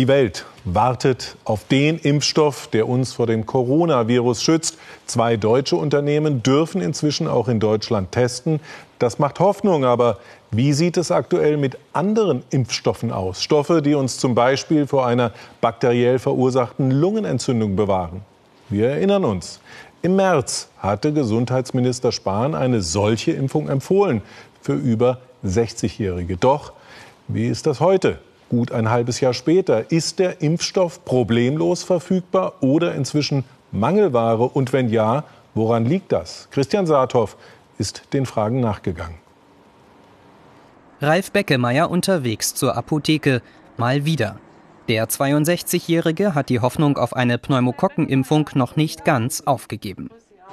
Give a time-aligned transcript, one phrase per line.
[0.00, 4.78] Die Welt wartet auf den Impfstoff, der uns vor dem Coronavirus schützt.
[5.04, 8.60] Zwei deutsche Unternehmen dürfen inzwischen auch in Deutschland testen.
[8.98, 10.16] Das macht Hoffnung, aber
[10.52, 13.42] wie sieht es aktuell mit anderen Impfstoffen aus?
[13.42, 18.22] Stoffe, die uns zum Beispiel vor einer bakteriell verursachten Lungenentzündung bewahren.
[18.70, 19.60] Wir erinnern uns.
[20.00, 24.22] Im März hatte Gesundheitsminister Spahn eine solche Impfung empfohlen
[24.62, 26.38] für über 60-Jährige.
[26.38, 26.72] Doch
[27.28, 28.18] wie ist das heute?
[28.50, 29.92] Gut ein halbes Jahr später.
[29.92, 34.42] Ist der Impfstoff problemlos verfügbar oder inzwischen Mangelware?
[34.42, 35.22] Und wenn ja,
[35.54, 36.48] woran liegt das?
[36.50, 37.36] Christian Saathoff
[37.78, 39.14] ist den Fragen nachgegangen.
[41.00, 43.40] Ralf Beckemeyer unterwegs zur Apotheke.
[43.76, 44.36] Mal wieder.
[44.88, 50.10] Der 62-Jährige hat die Hoffnung auf eine Pneumokokkenimpfung noch nicht ganz aufgegeben.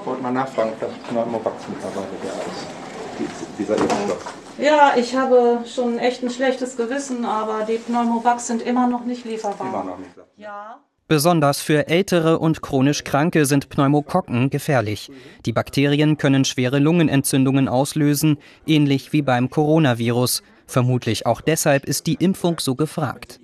[0.00, 4.32] Ich wollte mal nachfragen, ob das Pneumovax mittlerweile der ist, dieser Impfstoff.
[4.60, 9.24] Ja, ich habe schon echt ein schlechtes Gewissen, aber die Pneumovax sind immer noch nicht
[9.24, 9.68] lieferbar.
[9.68, 10.10] Immer noch nicht.
[10.36, 10.78] Ja.
[11.08, 15.10] Besonders für ältere und chronisch Kranke sind Pneumokokken gefährlich.
[15.44, 20.44] Die Bakterien können schwere Lungenentzündungen auslösen, ähnlich wie beim Coronavirus.
[20.66, 23.40] Vermutlich auch deshalb ist die Impfung so gefragt.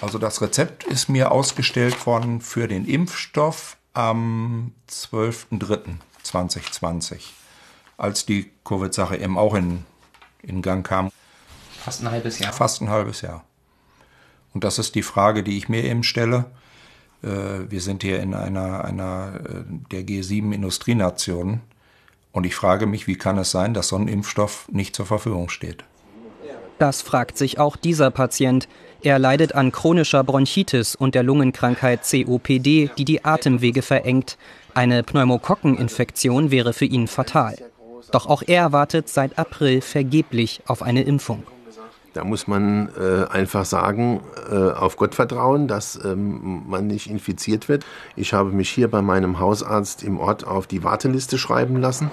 [0.00, 7.45] Also das Rezept ist mir ausgestellt worden für den Impfstoff am 12.03.2020
[7.96, 9.84] als die Covid-Sache eben auch in,
[10.42, 11.10] in Gang kam.
[11.78, 12.52] Fast ein halbes Jahr.
[12.52, 13.44] Fast ein halbes Jahr.
[14.54, 16.46] Und das ist die Frage, die ich mir eben stelle.
[17.22, 17.28] Äh,
[17.70, 21.60] wir sind hier in einer, einer äh, der G7-Industrienationen.
[22.32, 25.48] Und ich frage mich, wie kann es sein, dass so ein Impfstoff nicht zur Verfügung
[25.48, 25.84] steht?
[26.78, 28.68] Das fragt sich auch dieser Patient.
[29.02, 34.36] Er leidet an chronischer Bronchitis und der Lungenkrankheit COPD, die die Atemwege verengt.
[34.74, 37.56] Eine Pneumokokkeninfektion wäre für ihn fatal.
[38.12, 41.42] Doch auch er wartet seit April vergeblich auf eine Impfung.
[42.16, 47.68] Da muss man äh, einfach sagen, äh, auf Gott vertrauen, dass ähm, man nicht infiziert
[47.68, 47.84] wird.
[48.16, 52.10] Ich habe mich hier bei meinem Hausarzt im Ort auf die Warteliste schreiben lassen.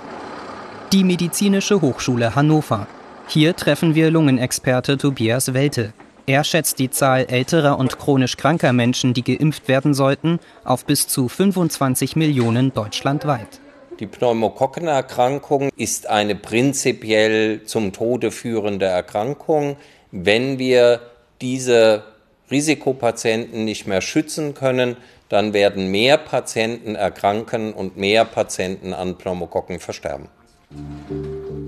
[0.92, 2.86] Die Medizinische Hochschule Hannover.
[3.28, 5.94] Hier treffen wir Lungenexperte Tobias Welte.
[6.26, 11.08] Er schätzt die Zahl älterer und chronisch kranker Menschen, die geimpft werden sollten, auf bis
[11.08, 13.62] zu 25 Millionen deutschlandweit.
[14.04, 19.78] Die Pneumokokkenerkrankung ist eine prinzipiell zum Tode führende Erkrankung.
[20.12, 21.00] Wenn wir
[21.40, 22.04] diese
[22.52, 24.98] Risikopatienten nicht mehr schützen können,
[25.30, 30.28] dann werden mehr Patienten erkranken und mehr Patienten an Pneumokokken versterben.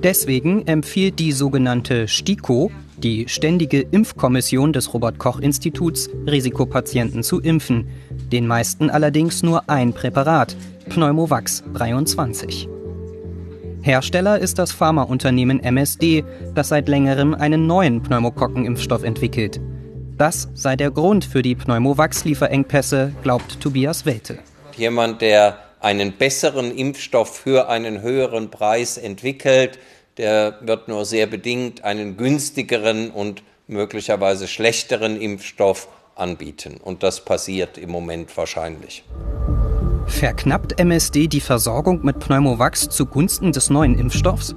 [0.03, 2.69] Deswegen empfiehlt die sogenannte STIKO,
[3.05, 7.87] die Ständige Impfkommission des Robert Koch Instituts, Risikopatienten zu impfen.
[8.31, 10.57] Den meisten allerdings nur ein Präparat,
[10.89, 12.67] Pneumovax 23.
[13.83, 16.23] Hersteller ist das Pharmaunternehmen MSD,
[16.55, 19.61] das seit längerem einen neuen Pneumokokkenimpfstoff entwickelt.
[20.17, 24.39] Das sei der Grund für die Pneumovax-Lieferengpässe, glaubt Tobias Welte.
[24.77, 29.77] Jemand, der einen besseren Impfstoff für einen höheren Preis entwickelt,
[30.17, 36.77] der wird nur sehr bedingt einen günstigeren und möglicherweise schlechteren Impfstoff anbieten.
[36.83, 39.03] Und das passiert im Moment wahrscheinlich.
[40.07, 44.55] Verknappt MSD die Versorgung mit Pneumovax zugunsten des neuen Impfstoffs?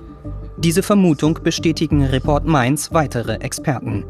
[0.59, 4.05] Diese Vermutung bestätigen Report Mainz weitere Experten.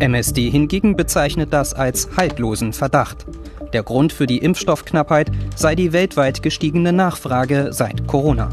[0.00, 3.26] MSD hingegen bezeichnet das als haltlosen Verdacht.
[3.72, 8.50] Der Grund für die Impfstoffknappheit sei die weltweit gestiegene Nachfrage seit Corona.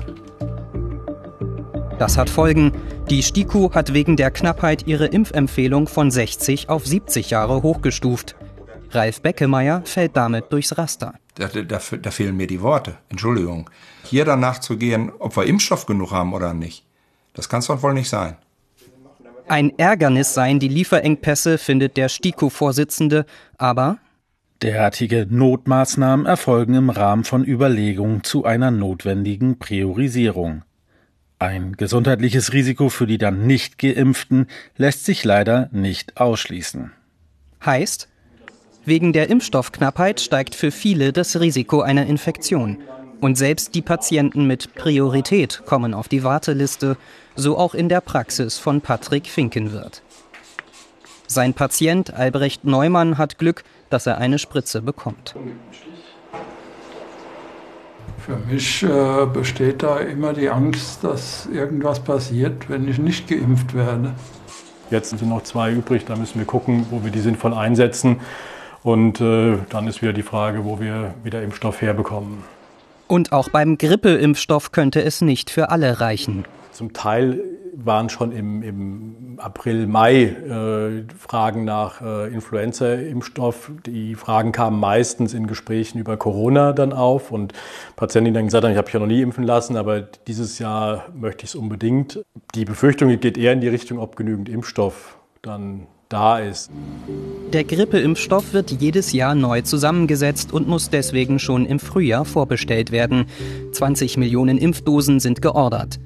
[2.01, 2.72] Das hat Folgen.
[3.12, 8.35] Die STIKO hat wegen der Knappheit ihre Impfempfehlung von 60 auf 70 Jahre hochgestuft.
[8.89, 11.13] Ralf Beckemeyer fällt damit durchs Raster.
[11.35, 12.97] Da, da, da, fehlen mir die Worte.
[13.09, 13.69] Entschuldigung.
[14.03, 16.88] Hier danach zu gehen, ob wir Impfstoff genug haben oder nicht,
[17.35, 18.35] das kann es doch wohl nicht sein.
[19.47, 23.28] Ein Ärgernis seien die Lieferengpässe, findet der STIKO-Vorsitzende,
[23.59, 24.00] aber
[24.63, 30.63] Derartige Notmaßnahmen erfolgen im Rahmen von Überlegungen zu einer notwendigen Priorisierung.
[31.41, 34.46] Ein gesundheitliches Risiko für die dann nicht geimpften
[34.78, 36.91] lässt sich leider nicht ausschließen.
[37.66, 38.07] Heißt,
[38.86, 42.77] Wegen der Impfstoffknappheit steigt für viele das Risiko einer Infektion.
[43.21, 46.95] Und selbst die Patienten mit Priorität kommen auf die Warteliste,
[47.36, 50.04] so auch in der Praxis von Patrick Finkenwirt.
[51.25, 55.36] Sein Patient Albrecht Neumann hat Glück, dass er eine Spritze bekommt.
[58.25, 63.73] Für mich äh, besteht da immer die Angst, dass irgendwas passiert, wenn ich nicht geimpft
[63.73, 64.13] werde.
[64.91, 68.19] Jetzt sind noch zwei übrig, da müssen wir gucken, wo wir die sinnvoll einsetzen.
[68.83, 72.44] Und äh, dann ist wieder die Frage, wo wir wieder Impfstoff herbekommen.
[73.07, 76.45] Und auch beim Grippeimpfstoff könnte es nicht für alle reichen.
[76.71, 77.41] Zum Teil
[77.73, 83.71] waren schon im, im April, Mai äh, Fragen nach äh, Influenza-Impfstoff.
[83.85, 87.53] Die Fragen kamen meistens in Gesprächen über Corona dann auf und
[87.95, 91.06] Patienten, dann gesagt haben, ich habe mich ja noch nie impfen lassen, aber dieses Jahr
[91.15, 92.23] möchte ich es unbedingt.
[92.56, 96.69] Die Befürchtung geht eher in die Richtung, ob genügend Impfstoff dann da ist.
[97.53, 103.25] Der Grippeimpfstoff wird jedes Jahr neu zusammengesetzt und muss deswegen schon im Frühjahr vorbestellt werden.
[103.71, 106.00] 20 Millionen Impfdosen sind geordert.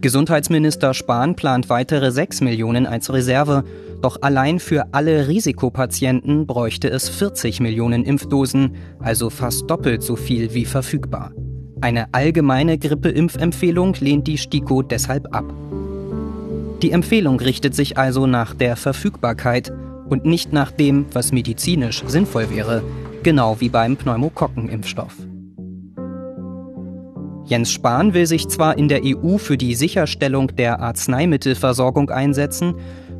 [0.00, 3.64] Gesundheitsminister Spahn plant weitere 6 Millionen als Reserve.
[4.00, 10.54] Doch allein für alle Risikopatienten bräuchte es 40 Millionen Impfdosen, also fast doppelt so viel
[10.54, 11.32] wie verfügbar.
[11.80, 15.52] Eine allgemeine Grippeimpfempfehlung lehnt die STIKO deshalb ab.
[16.82, 19.72] Die Empfehlung richtet sich also nach der Verfügbarkeit
[20.08, 22.84] und nicht nach dem, was medizinisch sinnvoll wäre,
[23.24, 25.27] genau wie beim Pneumokokkenimpfstoff.
[27.48, 32.74] Jens Spahn will sich zwar in der EU für die Sicherstellung der Arzneimittelversorgung einsetzen,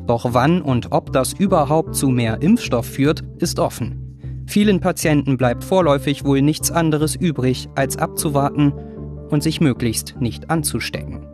[0.05, 4.43] doch wann und ob das überhaupt zu mehr Impfstoff führt, ist offen.
[4.45, 8.71] Vielen Patienten bleibt vorläufig wohl nichts anderes übrig, als abzuwarten
[9.29, 11.28] und sich möglichst nicht anzustecken.